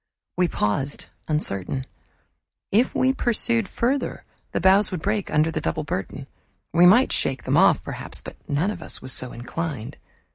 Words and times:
We 0.35 0.47
paused 0.47 1.05
uncertain. 1.27 1.85
If 2.71 2.95
we 2.95 3.13
pursued 3.13 3.67
further, 3.69 4.23
the 4.51 4.59
boughs 4.59 4.89
would 4.89 5.03
break 5.03 5.29
under 5.29 5.51
the 5.51 5.61
double 5.61 5.83
burden. 5.83 6.25
We 6.73 6.87
might 6.87 7.11
shake 7.11 7.43
them 7.43 7.55
off, 7.55 7.83
perhaps, 7.83 8.19
but 8.19 8.35
none 8.49 8.71
of 8.71 8.81
us 8.81 8.99
was 8.99 9.13
so 9.13 9.31
inclined. 9.31 9.97